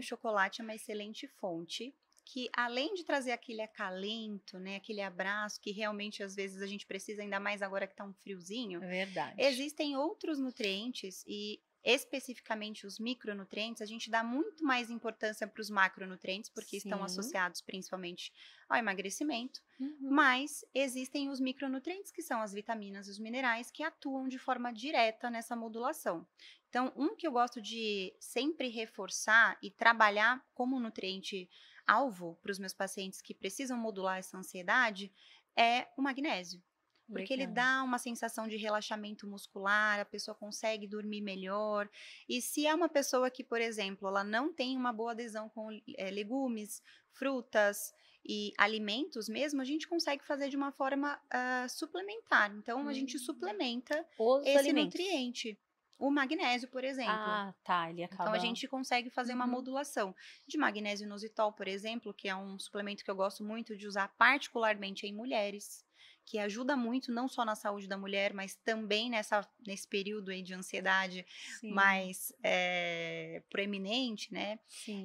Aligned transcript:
o 0.00 0.02
chocolate 0.02 0.60
é 0.60 0.64
uma 0.64 0.74
excelente 0.74 1.26
fonte 1.26 1.94
que 2.24 2.48
além 2.56 2.94
de 2.94 3.04
trazer 3.04 3.32
aquele 3.32 3.60
acalento, 3.60 4.58
né, 4.58 4.76
aquele 4.76 5.00
abraço 5.00 5.60
que 5.60 5.72
realmente 5.72 6.22
às 6.22 6.34
vezes 6.34 6.62
a 6.62 6.66
gente 6.66 6.86
precisa 6.86 7.22
ainda 7.22 7.40
mais 7.40 7.60
agora 7.60 7.86
que 7.86 7.92
está 7.92 8.04
um 8.04 8.12
friozinho. 8.14 8.82
É 8.84 8.88
verdade. 8.88 9.34
Existem 9.36 9.96
outros 9.96 10.38
nutrientes 10.38 11.24
e 11.26 11.60
especificamente 11.84 12.86
os 12.86 12.98
micronutrientes, 12.98 13.80
a 13.80 13.86
gente 13.86 14.10
dá 14.10 14.22
muito 14.22 14.64
mais 14.64 14.90
importância 14.90 15.46
para 15.46 15.60
os 15.60 15.70
macronutrientes, 15.70 16.50
porque 16.50 16.78
Sim. 16.78 16.88
estão 16.88 17.02
associados 17.02 17.60
principalmente 17.60 18.32
ao 18.68 18.78
emagrecimento, 18.78 19.60
uhum. 19.78 20.10
mas 20.10 20.64
existem 20.74 21.28
os 21.30 21.40
micronutrientes, 21.40 22.12
que 22.12 22.22
são 22.22 22.40
as 22.40 22.52
vitaminas 22.52 23.08
e 23.08 23.10
os 23.10 23.18
minerais, 23.18 23.70
que 23.70 23.82
atuam 23.82 24.28
de 24.28 24.38
forma 24.38 24.72
direta 24.72 25.30
nessa 25.30 25.56
modulação. 25.56 26.26
Então, 26.68 26.92
um 26.94 27.16
que 27.16 27.26
eu 27.26 27.32
gosto 27.32 27.60
de 27.60 28.14
sempre 28.20 28.68
reforçar 28.68 29.58
e 29.62 29.70
trabalhar 29.70 30.44
como 30.54 30.78
nutriente 30.78 31.48
alvo 31.86 32.38
para 32.40 32.52
os 32.52 32.58
meus 32.58 32.72
pacientes 32.72 33.20
que 33.20 33.34
precisam 33.34 33.76
modular 33.76 34.18
essa 34.18 34.38
ansiedade 34.38 35.12
é 35.56 35.88
o 35.96 36.02
magnésio. 36.02 36.62
Porque 37.10 37.34
Legal. 37.34 37.46
ele 37.46 37.54
dá 37.54 37.82
uma 37.82 37.98
sensação 37.98 38.46
de 38.46 38.56
relaxamento 38.56 39.26
muscular, 39.26 40.00
a 40.00 40.04
pessoa 40.04 40.34
consegue 40.34 40.86
dormir 40.86 41.20
melhor. 41.20 41.88
E 42.28 42.40
se 42.40 42.66
é 42.66 42.74
uma 42.74 42.88
pessoa 42.88 43.30
que, 43.30 43.44
por 43.44 43.60
exemplo, 43.60 44.08
ela 44.08 44.24
não 44.24 44.52
tem 44.52 44.76
uma 44.76 44.92
boa 44.92 45.12
adesão 45.12 45.48
com 45.48 45.68
é, 45.96 46.10
legumes, 46.10 46.82
frutas 47.12 47.92
e 48.24 48.52
alimentos 48.58 49.28
mesmo, 49.28 49.60
a 49.60 49.64
gente 49.64 49.88
consegue 49.88 50.24
fazer 50.24 50.48
de 50.48 50.56
uma 50.56 50.72
forma 50.72 51.16
uh, 51.16 51.68
suplementar. 51.68 52.54
Então, 52.54 52.84
hum. 52.84 52.88
a 52.88 52.92
gente 52.92 53.16
hum. 53.16 53.20
suplementa 53.20 54.06
Os 54.18 54.46
esse 54.46 54.58
alimentos. 54.58 54.94
nutriente 54.94 55.58
o 56.00 56.10
magnésio, 56.10 56.66
por 56.68 56.82
exemplo. 56.82 57.12
Ah, 57.12 57.54
tá, 57.62 57.90
ele 57.90 58.02
acaba... 58.02 58.22
Então 58.22 58.34
a 58.34 58.38
gente 58.38 58.66
consegue 58.66 59.10
fazer 59.10 59.34
uma 59.34 59.44
uhum. 59.44 59.50
modulação 59.50 60.14
de 60.48 60.56
magnésio 60.56 61.04
inositol, 61.04 61.52
por 61.52 61.68
exemplo, 61.68 62.14
que 62.14 62.26
é 62.26 62.34
um 62.34 62.58
suplemento 62.58 63.04
que 63.04 63.10
eu 63.10 63.14
gosto 63.14 63.44
muito 63.44 63.76
de 63.76 63.86
usar 63.86 64.08
particularmente 64.16 65.06
em 65.06 65.14
mulheres 65.14 65.84
que 66.30 66.38
ajuda 66.38 66.76
muito 66.76 67.10
não 67.10 67.26
só 67.26 67.44
na 67.44 67.56
saúde 67.56 67.88
da 67.88 67.98
mulher, 67.98 68.32
mas 68.32 68.54
também 68.54 69.10
nessa, 69.10 69.44
nesse 69.66 69.88
período 69.88 70.30
aí 70.30 70.42
de 70.42 70.54
ansiedade 70.54 71.26
Sim. 71.58 71.72
mais 71.72 72.32
é, 72.40 73.42
proeminente, 73.50 74.32
né? 74.32 74.60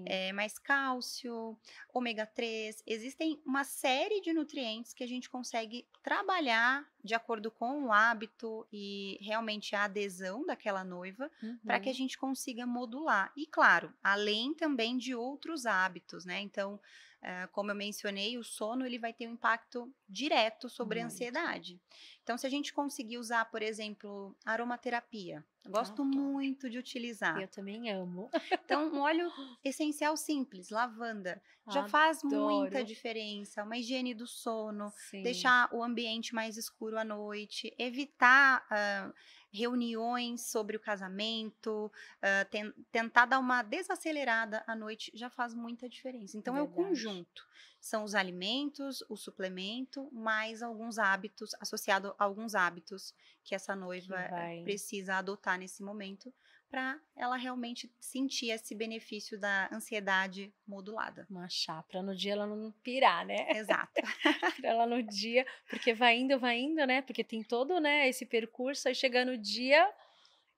É, 0.05 0.31
mais 0.33 0.59
cálcio, 0.59 1.57
ômega 1.91 2.27
3. 2.27 2.83
Existem 2.85 3.41
uma 3.43 3.63
série 3.63 4.21
de 4.21 4.33
nutrientes 4.33 4.93
que 4.93 5.03
a 5.03 5.07
gente 5.07 5.27
consegue 5.27 5.87
trabalhar 6.03 6.87
de 7.05 7.13
acordo 7.13 7.51
com 7.51 7.85
o 7.85 7.93
hábito 7.93 8.67
e 8.73 9.17
realmente 9.21 9.75
a 9.75 9.83
adesão 9.83 10.43
daquela 10.45 10.83
noiva 10.83 11.29
uhum. 11.41 11.57
para 11.63 11.79
que 11.79 11.89
a 11.89 11.93
gente 11.93 12.17
consiga 12.17 12.65
modular. 12.65 13.31
E 13.37 13.45
claro, 13.45 13.93
além 14.03 14.53
também 14.55 14.97
de 14.97 15.13
outros 15.13 15.65
hábitos, 15.65 16.25
né? 16.25 16.41
Então, 16.41 16.79
Uh, 17.25 17.47
como 17.51 17.71
eu 17.71 17.75
mencionei, 17.75 18.37
o 18.37 18.43
sono 18.43 18.85
ele 18.85 18.99
vai 18.99 19.11
ter 19.11 19.27
um 19.27 19.31
impacto 19.31 19.91
direto 20.07 20.69
sobre 20.69 20.99
Muito. 20.99 21.11
a 21.11 21.15
ansiedade. 21.15 21.81
Então, 22.21 22.37
se 22.37 22.45
a 22.45 22.49
gente 22.49 22.71
conseguir 22.71 23.17
usar, 23.17 23.45
por 23.45 23.63
exemplo, 23.63 24.35
aromaterapia, 24.45 25.43
eu 25.63 25.71
gosto 25.71 26.03
ah, 26.03 26.05
muito 26.05 26.69
de 26.69 26.77
utilizar. 26.77 27.41
Eu 27.41 27.47
também 27.47 27.89
amo. 27.89 28.29
Então, 28.63 28.93
um 28.93 28.99
óleo 28.99 29.27
essencial 29.65 30.15
simples, 30.15 30.69
lavanda, 30.69 31.41
já 31.67 31.79
Adoro. 31.79 31.89
faz 31.89 32.23
muita 32.23 32.83
diferença. 32.83 33.63
Uma 33.63 33.77
higiene 33.77 34.13
do 34.13 34.27
sono, 34.27 34.93
Sim. 35.09 35.23
deixar 35.23 35.67
o 35.73 35.83
ambiente 35.83 36.35
mais 36.35 36.57
escuro 36.57 36.94
à 36.97 37.03
noite, 37.03 37.73
evitar 37.77 38.65
uh, 38.65 39.13
reuniões 39.51 40.49
sobre 40.49 40.75
o 40.75 40.79
casamento, 40.79 41.91
uh, 42.17 42.49
ten, 42.49 42.71
tentar 42.91 43.25
dar 43.25 43.39
uma 43.39 43.63
desacelerada 43.63 44.63
à 44.67 44.75
noite 44.75 45.11
já 45.13 45.29
faz 45.29 45.53
muita 45.53 45.87
diferença. 45.87 46.37
Então 46.37 46.55
Verdade. 46.55 46.77
é 46.77 46.81
o 46.81 46.85
conjunto. 46.87 47.47
São 47.79 48.03
os 48.03 48.15
alimentos, 48.15 49.03
o 49.07 49.15
suplemento, 49.15 50.09
mais 50.11 50.61
alguns 50.61 50.97
hábitos, 50.97 51.51
associado 51.59 52.15
a 52.17 52.23
alguns 52.23 52.55
hábitos 52.55 53.13
que 53.43 53.53
essa 53.53 53.75
noiva 53.75 54.23
que 54.23 54.31
vai... 54.31 54.63
precisa 54.63 55.15
adotar 55.15 55.57
nesse 55.57 55.83
momento 55.83 56.33
para 56.69 56.99
ela 57.15 57.37
realmente 57.37 57.91
sentir 57.99 58.49
esse 58.49 58.75
benefício 58.75 59.39
da 59.39 59.69
ansiedade 59.71 60.53
modulada. 60.67 61.25
Uma 61.29 61.47
chá, 61.47 61.83
para 61.83 62.01
no 62.01 62.15
dia 62.15 62.33
ela 62.33 62.47
não 62.47 62.71
pirar, 62.83 63.25
né? 63.25 63.47
Exato. 63.51 64.01
para 64.61 64.69
ela 64.69 64.85
no 64.85 65.01
dia, 65.01 65.45
porque 65.69 65.93
vai 65.93 66.17
indo, 66.17 66.37
vai 66.39 66.59
indo, 66.59 66.85
né? 66.85 67.01
Porque 67.01 67.23
tem 67.23 67.43
todo, 67.43 67.79
né, 67.79 68.09
esse 68.09 68.25
percurso, 68.25 68.87
aí 68.87 68.95
chega 68.95 69.23
no 69.23 69.37
dia, 69.37 69.89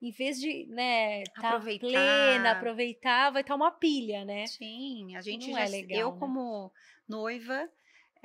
em 0.02 0.12
vez 0.12 0.40
de, 0.40 0.66
né, 0.68 1.24
tá 1.36 1.50
aproveitar. 1.50 1.88
plena, 1.88 2.52
aproveitar, 2.52 3.32
vai 3.32 3.42
estar 3.42 3.54
tá 3.54 3.56
uma 3.56 3.72
pilha, 3.72 4.26
né? 4.26 4.48
Sim, 4.48 5.16
a 5.16 5.22
gente 5.22 5.48
não 5.48 5.58
já, 5.58 5.66
é 5.66 5.70
legal, 5.70 6.00
eu 6.00 6.12
né? 6.12 6.20
como 6.20 6.72
noiva, 7.08 7.70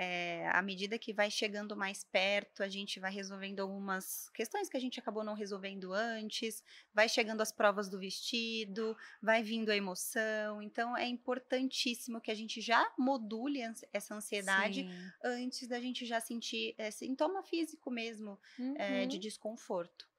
é, 0.03 0.49
à 0.49 0.61
medida 0.61 0.99
que 0.99 1.13
vai 1.13 1.31
chegando 1.31 1.77
mais 1.77 2.03
perto, 2.03 2.63
a 2.63 2.69
gente 2.69 2.99
vai 2.99 3.13
resolvendo 3.13 3.61
algumas 3.61 4.29
questões 4.31 4.69
que 4.69 4.77
a 4.77 4.81
gente 4.81 4.99
acabou 4.99 5.23
não 5.23 5.35
resolvendo 5.35 5.93
antes, 5.93 6.65
vai 6.93 7.09
chegando 7.09 7.41
as 7.41 7.53
provas 7.53 7.89
do 7.89 8.01
vestido, 8.01 8.97
vai 9.23 9.43
vindo 9.45 9.71
a 9.71 9.77
emoção. 9.77 10.61
Então, 10.61 10.97
é 10.97 11.07
importantíssimo 11.07 12.21
que 12.21 12.33
a 12.33 12.35
gente 12.35 12.61
já 12.61 12.85
module 12.99 13.61
essa 13.93 14.15
ansiedade 14.15 14.83
Sim. 14.83 15.13
antes 15.23 15.69
da 15.69 15.81
gente 15.81 16.05
já 16.05 16.19
sentir 16.19 16.75
é, 16.77 16.91
sintoma 16.91 17.43
físico 17.45 17.89
mesmo 17.89 18.39
uhum. 18.59 18.75
é, 18.77 19.07
de 19.07 19.19
desconforto. 19.19 20.11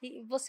E 0.00 0.22
você 0.22 0.46